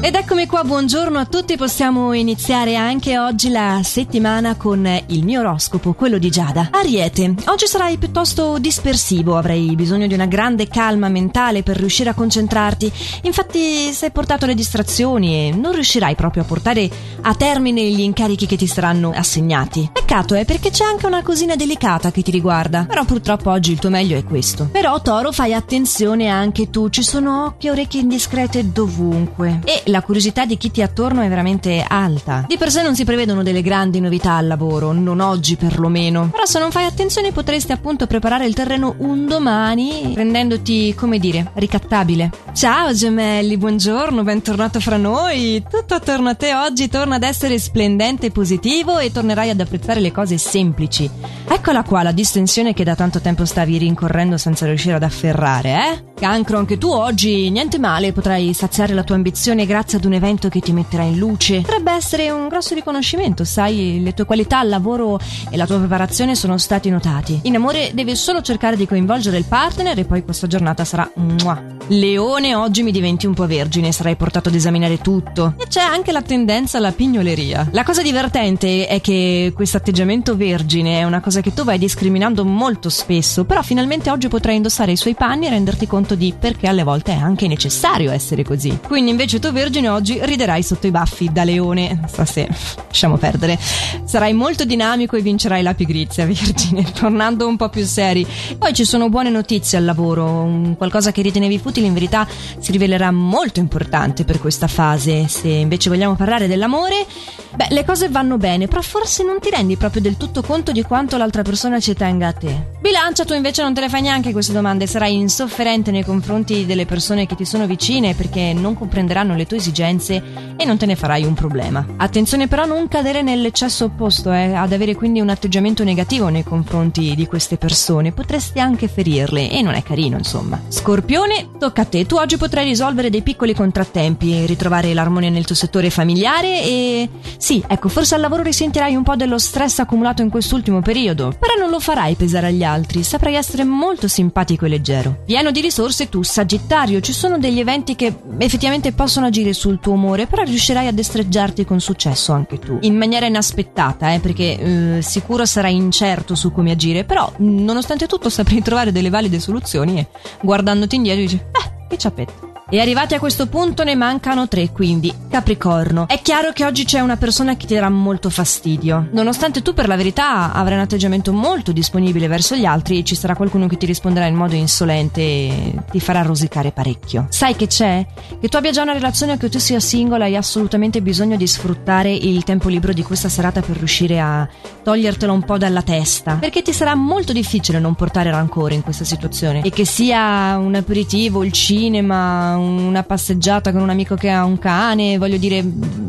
Ed 0.00 0.14
eccomi 0.14 0.46
qua, 0.46 0.62
buongiorno 0.62 1.18
a 1.18 1.26
tutti, 1.26 1.56
possiamo 1.56 2.12
iniziare 2.12 2.76
anche 2.76 3.18
oggi 3.18 3.50
la 3.50 3.80
settimana 3.82 4.54
con 4.54 4.88
il 5.08 5.24
mio 5.24 5.40
oroscopo, 5.40 5.92
quello 5.92 6.18
di 6.18 6.30
Giada. 6.30 6.68
Ariete, 6.70 7.34
oggi 7.46 7.66
sarai 7.66 7.98
piuttosto 7.98 8.58
dispersivo, 8.60 9.36
avrai 9.36 9.74
bisogno 9.74 10.06
di 10.06 10.14
una 10.14 10.26
grande 10.26 10.68
calma 10.68 11.08
mentale 11.08 11.64
per 11.64 11.76
riuscire 11.78 12.10
a 12.10 12.14
concentrarti, 12.14 12.90
infatti 13.22 13.92
sei 13.92 14.12
portato 14.12 14.44
alle 14.44 14.54
distrazioni 14.54 15.48
e 15.48 15.50
non 15.52 15.72
riuscirai 15.72 16.14
proprio 16.14 16.44
a 16.44 16.46
portare 16.46 16.88
a 17.22 17.34
termine 17.34 17.82
gli 17.90 18.00
incarichi 18.00 18.46
che 18.46 18.56
ti 18.56 18.68
saranno 18.68 19.10
assegnati. 19.12 19.90
Peccato 19.92 20.36
è 20.36 20.44
perché 20.44 20.70
c'è 20.70 20.84
anche 20.84 21.06
una 21.06 21.22
cosina 21.24 21.56
delicata 21.56 22.12
che 22.12 22.22
ti 22.22 22.30
riguarda, 22.30 22.84
però 22.84 23.04
purtroppo 23.04 23.50
oggi 23.50 23.72
il 23.72 23.80
tuo 23.80 23.90
meglio 23.90 24.16
è 24.16 24.22
questo. 24.22 24.68
Però 24.70 25.02
Toro 25.02 25.32
fai 25.32 25.52
attenzione 25.54 26.28
anche 26.28 26.70
tu, 26.70 26.88
ci 26.88 27.02
sono 27.02 27.46
occhi 27.46 27.66
e 27.66 27.72
orecchie 27.72 28.02
indiscrete 28.02 28.70
dovunque. 28.70 29.60
E 29.64 29.82
la 29.88 30.02
curiosità 30.02 30.44
di 30.44 30.56
chi 30.56 30.70
ti 30.70 30.80
è 30.80 30.84
attorno 30.84 31.22
è 31.22 31.28
veramente 31.28 31.84
alta. 31.86 32.44
Di 32.46 32.56
per 32.56 32.70
sé 32.70 32.82
non 32.82 32.94
si 32.94 33.04
prevedono 33.04 33.42
delle 33.42 33.62
grandi 33.62 34.00
novità 34.00 34.32
al 34.32 34.46
lavoro, 34.46 34.92
non 34.92 35.20
oggi 35.20 35.56
perlomeno. 35.56 36.28
Però 36.30 36.44
se 36.44 36.58
non 36.58 36.70
fai 36.70 36.84
attenzione 36.84 37.32
potresti 37.32 37.72
appunto 37.72 38.06
preparare 38.06 38.46
il 38.46 38.54
terreno 38.54 38.94
un 38.98 39.26
domani 39.26 40.14
rendendoti, 40.14 40.94
come 40.94 41.18
dire, 41.18 41.50
ricattabile. 41.54 42.30
Ciao 42.52 42.92
gemelli, 42.92 43.56
buongiorno, 43.56 44.22
bentornato 44.22 44.80
fra 44.80 44.96
noi. 44.96 45.64
Tutto 45.68 45.94
attorno 45.94 46.30
a 46.30 46.34
te 46.34 46.54
oggi 46.54 46.88
torna 46.88 47.16
ad 47.16 47.22
essere 47.22 47.58
splendente 47.58 48.26
e 48.26 48.30
positivo 48.30 48.98
e 48.98 49.12
tornerai 49.12 49.50
ad 49.50 49.60
apprezzare 49.60 50.00
le 50.00 50.12
cose 50.12 50.38
semplici. 50.38 51.10
Eccola 51.48 51.82
qua 51.82 52.02
la 52.02 52.12
distensione 52.12 52.74
che 52.74 52.84
da 52.84 52.94
tanto 52.94 53.20
tempo 53.20 53.44
stavi 53.44 53.78
rincorrendo 53.78 54.36
senza 54.36 54.66
riuscire 54.66 54.94
ad 54.94 55.02
afferrare, 55.02 55.70
eh? 55.72 56.07
Cancro, 56.18 56.58
anche 56.58 56.78
tu 56.78 56.90
oggi 56.90 57.48
niente 57.48 57.78
male, 57.78 58.12
potrai 58.12 58.52
saziare 58.52 58.92
la 58.92 59.04
tua 59.04 59.14
ambizione 59.14 59.66
grazie 59.66 59.98
ad 59.98 60.04
un 60.04 60.14
evento 60.14 60.48
che 60.48 60.58
ti 60.58 60.72
metterà 60.72 61.04
in 61.04 61.16
luce. 61.16 61.60
Potrebbe 61.60 61.92
essere 61.92 62.30
un 62.30 62.48
grosso 62.48 62.74
riconoscimento, 62.74 63.44
sai, 63.44 64.00
le 64.02 64.14
tue 64.14 64.24
qualità 64.24 64.58
al 64.58 64.68
lavoro 64.68 65.20
e 65.48 65.56
la 65.56 65.64
tua 65.64 65.78
preparazione 65.78 66.34
sono 66.34 66.58
stati 66.58 66.90
notati. 66.90 67.40
In 67.44 67.54
amore 67.54 67.92
devi 67.94 68.16
solo 68.16 68.42
cercare 68.42 68.76
di 68.76 68.86
coinvolgere 68.86 69.38
il 69.38 69.44
partner 69.44 69.96
e 69.96 70.04
poi 70.04 70.24
questa 70.24 70.48
giornata 70.48 70.84
sarà 70.84 71.08
mua. 71.14 71.76
Leone, 71.90 72.54
oggi 72.54 72.82
mi 72.82 72.90
diventi 72.90 73.26
un 73.26 73.32
po' 73.32 73.46
vergine, 73.46 73.92
sarai 73.92 74.16
portato 74.16 74.48
ad 74.48 74.54
esaminare 74.54 74.98
tutto. 74.98 75.54
E 75.56 75.66
c'è 75.68 75.80
anche 75.80 76.12
la 76.12 76.20
tendenza 76.20 76.78
alla 76.78 76.92
pignoleria. 76.92 77.68
La 77.70 77.84
cosa 77.84 78.02
divertente 78.02 78.86
è 78.86 79.00
che 79.00 79.52
questo 79.54 79.78
atteggiamento 79.78 80.36
vergine 80.36 80.98
è 80.98 81.04
una 81.04 81.20
cosa 81.20 81.40
che 81.40 81.54
tu 81.54 81.64
vai 81.64 81.78
discriminando 81.78 82.44
molto 82.44 82.90
spesso, 82.90 83.44
però 83.44 83.62
finalmente 83.62 84.10
oggi 84.10 84.28
potrai 84.28 84.56
indossare 84.56 84.92
i 84.92 84.96
suoi 84.96 85.14
panni 85.14 85.46
e 85.46 85.50
renderti 85.50 85.86
conto 85.86 86.07
di 86.14 86.34
perché 86.38 86.66
alle 86.66 86.82
volte 86.82 87.12
è 87.12 87.16
anche 87.16 87.46
necessario 87.48 88.10
essere 88.10 88.42
così. 88.42 88.78
Quindi 88.86 89.10
invece 89.10 89.38
tu 89.38 89.52
vergine 89.52 89.88
oggi 89.88 90.18
riderai 90.22 90.62
sotto 90.62 90.86
i 90.86 90.90
baffi 90.90 91.30
da 91.32 91.44
leone. 91.44 92.00
Sta 92.06 92.24
se 92.24 92.48
lasciamo 92.86 93.16
perdere. 93.16 93.58
Sarai 94.04 94.32
molto 94.32 94.64
dinamico 94.64 95.16
e 95.16 95.20
vincerai 95.20 95.62
la 95.62 95.74
pigrizia, 95.74 96.24
vergine, 96.26 96.84
tornando 96.92 97.46
un 97.46 97.56
po' 97.56 97.68
più 97.68 97.84
seri. 97.84 98.26
Poi 98.56 98.72
ci 98.72 98.84
sono 98.84 99.08
buone 99.08 99.30
notizie 99.30 99.78
al 99.78 99.84
lavoro, 99.84 100.74
qualcosa 100.76 101.12
che 101.12 101.22
ritenevi 101.22 101.58
futile 101.58 101.86
in 101.86 101.94
verità 101.94 102.26
si 102.58 102.72
rivelerà 102.72 103.10
molto 103.10 103.60
importante 103.60 104.24
per 104.24 104.40
questa 104.40 104.66
fase. 104.66 105.28
Se 105.28 105.48
invece 105.48 105.88
vogliamo 105.88 106.14
parlare 106.14 106.46
dell'amore, 106.46 107.06
beh, 107.54 107.68
le 107.70 107.84
cose 107.84 108.08
vanno 108.08 108.36
bene, 108.36 108.66
però 108.66 108.82
forse 108.82 109.24
non 109.24 109.40
ti 109.40 109.50
rendi 109.50 109.76
proprio 109.76 110.02
del 110.02 110.16
tutto 110.16 110.42
conto 110.42 110.72
di 110.72 110.82
quanto 110.82 111.16
l'altra 111.16 111.42
persona 111.42 111.80
ci 111.80 111.94
tenga 111.94 112.28
a 112.28 112.32
te. 112.32 112.76
Bilancia, 112.80 113.24
tu 113.24 113.34
invece 113.34 113.62
non 113.62 113.74
te 113.74 113.80
le 113.80 113.88
fai 113.88 114.02
neanche 114.02 114.32
queste 114.32 114.52
domande, 114.52 114.86
sarai 114.86 115.14
insofferente 115.14 115.90
nei 115.98 116.04
confronti 116.04 116.64
delle 116.64 116.86
persone 116.86 117.26
che 117.26 117.34
ti 117.34 117.44
sono 117.44 117.66
vicine 117.66 118.14
perché 118.14 118.52
non 118.52 118.74
comprenderanno 118.74 119.34
le 119.34 119.46
tue 119.46 119.56
esigenze 119.56 120.22
e 120.56 120.64
non 120.64 120.76
te 120.76 120.86
ne 120.86 120.94
farai 120.94 121.24
un 121.24 121.34
problema. 121.34 121.84
Attenzione 121.96 122.46
però 122.46 122.62
a 122.62 122.66
non 122.66 122.86
cadere 122.88 123.22
nell'eccesso 123.22 123.86
opposto, 123.86 124.32
eh, 124.32 124.54
ad 124.54 124.72
avere 124.72 124.94
quindi 124.94 125.20
un 125.20 125.28
atteggiamento 125.28 125.82
negativo 125.82 126.28
nei 126.28 126.44
confronti 126.44 127.14
di 127.16 127.26
queste 127.26 127.56
persone, 127.56 128.12
potresti 128.12 128.60
anche 128.60 128.86
ferirle 128.86 129.50
e 129.50 129.60
non 129.60 129.74
è 129.74 129.82
carino, 129.82 130.16
insomma. 130.16 130.60
Scorpione, 130.68 131.48
tocca 131.58 131.82
a 131.82 131.84
te, 131.84 132.06
tu 132.06 132.14
oggi 132.14 132.36
potrai 132.36 132.64
risolvere 132.64 133.10
dei 133.10 133.22
piccoli 133.22 133.54
contrattempi, 133.54 134.46
ritrovare 134.46 134.94
l'armonia 134.94 135.30
nel 135.30 135.46
tuo 135.46 135.56
settore 135.56 135.90
familiare 135.90 136.62
e 136.62 137.08
sì, 137.36 137.62
ecco, 137.66 137.88
forse 137.88 138.14
al 138.14 138.20
lavoro 138.20 138.42
risentirai 138.42 138.94
un 138.94 139.02
po' 139.02 139.16
dello 139.16 139.38
stress 139.38 139.80
accumulato 139.80 140.22
in 140.22 140.30
quest'ultimo 140.30 140.80
periodo, 140.80 141.34
però 141.38 141.54
non 141.58 141.70
lo 141.70 141.80
farai 141.80 142.14
pesare 142.14 142.48
agli 142.48 142.62
altri, 142.62 143.02
saprai 143.02 143.34
essere 143.34 143.64
molto 143.64 144.06
simpatico 144.06 144.64
e 144.64 144.68
leggero. 144.68 145.22
Pieno 145.24 145.50
di 145.50 145.60
risorse 145.60 145.86
tu, 146.08 146.22
Sagittario, 146.22 147.00
ci 147.00 147.12
sono 147.12 147.38
degli 147.38 147.58
eventi 147.58 147.96
che 147.96 148.14
effettivamente 148.38 148.92
possono 148.92 149.26
agire 149.26 149.52
sul 149.52 149.80
tuo 149.80 149.92
umore, 149.92 150.26
però 150.26 150.42
riuscirai 150.42 150.86
a 150.86 150.92
destreggiarti 150.92 151.64
con 151.64 151.80
successo 151.80 152.32
anche 152.32 152.58
tu, 152.58 152.78
in 152.82 152.96
maniera 152.96 153.26
inaspettata, 153.26 154.12
eh, 154.12 154.20
perché 154.20 154.96
eh, 154.96 155.02
sicuro 155.02 155.44
sarai 155.46 155.74
incerto 155.74 156.34
su 156.34 156.52
come 156.52 156.70
agire, 156.70 157.04
però 157.04 157.30
nonostante 157.38 158.06
tutto 158.06 158.28
saprai 158.28 158.62
trovare 158.62 158.92
delle 158.92 159.10
valide 159.10 159.40
soluzioni 159.40 159.98
e 159.98 160.06
guardandoti 160.42 160.96
indietro 160.96 161.22
dici, 161.22 161.36
eh, 161.36 161.86
che 161.88 161.96
ciapetto. 161.98 162.57
E 162.70 162.80
arrivati 162.80 163.14
a 163.14 163.18
questo 163.18 163.46
punto 163.46 163.82
ne 163.82 163.94
mancano 163.94 164.46
tre, 164.46 164.70
quindi 164.72 165.10
Capricorno. 165.28 166.08
È 166.08 166.20
chiaro 166.20 166.52
che 166.52 166.64
oggi 166.64 166.84
c'è 166.84 167.00
una 167.00 167.16
persona 167.16 167.56
che 167.56 167.66
ti 167.66 167.74
darà 167.74 167.88
molto 167.88 168.28
fastidio. 168.28 169.08
Nonostante 169.12 169.62
tu 169.62 169.72
per 169.72 169.86
la 169.88 169.96
verità 169.96 170.52
avrai 170.52 170.74
un 170.74 170.82
atteggiamento 170.82 171.32
molto 171.32 171.72
disponibile 171.72 172.28
verso 172.28 172.56
gli 172.56 172.64
altri, 172.64 173.04
ci 173.04 173.14
sarà 173.14 173.36
qualcuno 173.36 173.66
che 173.68 173.76
ti 173.76 173.86
risponderà 173.86 174.26
in 174.26 174.34
modo 174.34 174.54
insolente 174.54 175.20
e 175.20 175.74
ti 175.90 176.00
farà 176.00 176.22
rosicare 176.22 176.72
parecchio. 176.72 177.26
Sai 177.30 177.56
che 177.56 177.66
c'è? 177.66 178.04
Che 178.40 178.48
tu 178.48 178.56
abbia 178.56 178.70
già 178.70 178.82
una 178.82 178.92
relazione 178.92 179.32
o 179.32 179.36
che 179.36 179.48
tu 179.48 179.58
sia 179.58 179.80
singola 179.80 180.24
hai 180.24 180.36
assolutamente 180.36 181.00
bisogno 181.00 181.36
di 181.36 181.46
sfruttare 181.46 182.12
il 182.12 182.44
tempo 182.44 182.68
libero 182.68 182.92
di 182.92 183.02
questa 183.02 183.28
serata 183.28 183.60
per 183.60 183.76
riuscire 183.76 184.20
a 184.20 184.48
togliertelo 184.82 185.32
un 185.32 185.44
po' 185.44 185.56
dalla 185.56 185.82
testa. 185.82 186.34
Perché 186.34 186.62
ti 186.62 186.72
sarà 186.72 186.94
molto 186.94 187.32
difficile 187.32 187.78
non 187.78 187.94
portare 187.94 188.30
rancore 188.30 188.74
in 188.74 188.82
questa 188.82 189.04
situazione. 189.04 189.62
E 189.62 189.70
che 189.70 189.84
sia 189.84 190.56
un 190.58 190.74
aperitivo, 190.74 191.44
il 191.44 191.52
cinema, 191.52 192.56
una 192.58 193.02
passeggiata 193.02 193.72
con 193.72 193.80
un 193.80 193.90
amico 193.90 194.14
che 194.14 194.30
ha 194.30 194.44
un 194.44 194.58
cane, 194.58 195.18
voglio 195.18 195.36
dire, 195.36 195.64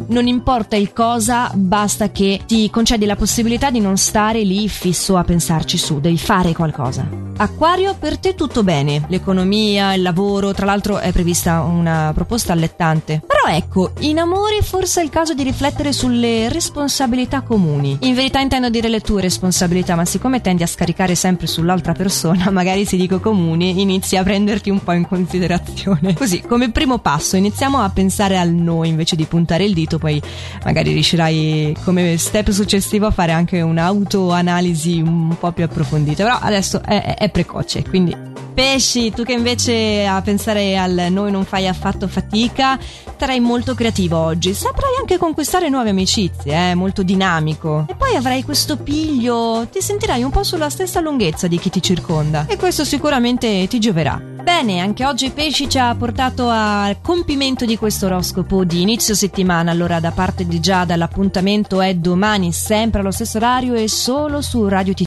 non 0.07 0.27
importa 0.27 0.75
il 0.75 0.91
cosa, 0.91 1.51
basta 1.53 2.11
che 2.11 2.41
ti 2.45 2.69
concedi 2.69 3.05
la 3.05 3.15
possibilità 3.15 3.69
di 3.69 3.79
non 3.79 3.97
stare 3.97 4.41
lì 4.43 4.67
fisso 4.67 5.17
a 5.17 5.23
pensarci 5.23 5.77
su, 5.77 5.99
devi 5.99 6.17
fare 6.17 6.53
qualcosa. 6.53 7.28
Acquario, 7.41 7.95
per 7.97 8.17
te 8.17 8.35
tutto 8.35 8.63
bene, 8.63 9.05
l'economia, 9.07 9.93
il 9.93 10.01
lavoro, 10.01 10.53
tra 10.53 10.65
l'altro 10.65 10.97
è 10.97 11.13
prevista 11.13 11.61
una 11.61 12.11
proposta 12.13 12.51
allettante. 12.51 13.21
Però 13.25 13.55
ecco, 13.55 13.93
in 13.99 14.19
amore 14.19 14.61
forse 14.61 14.99
è 14.99 15.05
il 15.05 15.09
caso 15.09 15.33
di 15.33 15.43
riflettere 15.43 15.93
sulle 15.93 16.49
responsabilità 16.49 17.39
comuni. 17.39 17.97
In 18.01 18.13
verità 18.13 18.41
intendo 18.41 18.69
dire 18.69 18.89
le 18.89 18.99
tue 18.99 19.21
responsabilità, 19.21 19.95
ma 19.95 20.03
siccome 20.03 20.41
tendi 20.41 20.63
a 20.63 20.67
scaricare 20.67 21.15
sempre 21.15 21.47
sull'altra 21.47 21.93
persona, 21.93 22.49
magari 22.51 22.83
se 22.83 22.97
dico 22.97 23.21
comuni, 23.21 23.79
inizi 23.79 24.17
a 24.17 24.23
prenderti 24.23 24.69
un 24.69 24.83
po' 24.83 24.91
in 24.91 25.07
considerazione. 25.07 26.13
Così 26.15 26.41
come 26.41 26.71
primo 26.71 26.97
passo 26.97 27.37
iniziamo 27.37 27.79
a 27.79 27.89
pensare 27.89 28.37
al 28.37 28.49
noi 28.49 28.89
invece 28.89 29.15
di 29.15 29.23
puntare 29.23 29.63
il 29.63 29.73
dito, 29.73 29.97
poi 29.97 30.21
magari 30.65 30.91
riuscirai 30.91 31.77
come 31.85 32.17
step 32.17 32.49
successivo 32.49 33.05
a 33.05 33.11
fare 33.11 33.31
anche 33.31 33.61
un'autoanalisi 33.61 34.99
un 34.99 35.37
po' 35.39 35.53
più 35.53 35.63
approfondita, 35.63 36.23
però 36.23 36.37
adesso 36.41 36.81
è, 36.83 37.15
è 37.17 37.28
precoce, 37.29 37.83
quindi 37.83 38.15
pesci, 38.59 39.11
tu 39.11 39.23
che 39.23 39.31
invece 39.31 40.05
a 40.05 40.21
pensare 40.21 40.77
al 40.77 41.07
noi 41.11 41.31
non 41.31 41.45
fai 41.45 41.65
affatto 41.65 42.09
fatica, 42.09 42.77
sarai 43.17 43.39
molto 43.39 43.73
creativo 43.73 44.17
oggi. 44.17 44.53
Saprai 44.53 44.97
anche 44.99 45.17
conquistare 45.17 45.69
nuove 45.69 45.91
amicizie, 45.91 46.71
eh? 46.71 46.75
molto 46.75 47.01
dinamico. 47.01 47.85
E 47.87 47.95
poi 47.95 48.15
avrai 48.15 48.43
questo 48.43 48.75
piglio, 48.75 49.65
ti 49.71 49.81
sentirai 49.81 50.23
un 50.23 50.31
po' 50.31 50.43
sulla 50.43 50.69
stessa 50.69 50.99
lunghezza 50.99 51.47
di 51.47 51.57
chi 51.57 51.69
ti 51.69 51.81
circonda. 51.81 52.47
E 52.47 52.57
questo 52.57 52.83
sicuramente 52.83 53.65
ti 53.69 53.79
gioverà. 53.79 54.21
Bene, 54.41 54.79
anche 54.79 55.05
oggi 55.05 55.29
Pesci 55.29 55.69
ci 55.69 55.77
ha 55.77 55.93
portato 55.95 56.49
al 56.49 57.01
compimento 57.01 57.65
di 57.65 57.77
questo 57.77 58.07
oroscopo 58.07 58.63
di 58.63 58.81
inizio 58.81 59.13
settimana. 59.13 59.69
Allora, 59.69 59.99
da 59.99 60.11
parte 60.11 60.47
di 60.47 60.59
Giada, 60.59 60.95
l'appuntamento 60.95 61.81
è 61.81 61.93
domani, 61.93 62.51
sempre 62.51 63.01
allo 63.01 63.11
stesso 63.11 63.37
orario 63.37 63.75
e 63.75 63.87
solo 63.87 64.41
su 64.41 64.67
Radio 64.67 64.93
TT. 64.93 64.97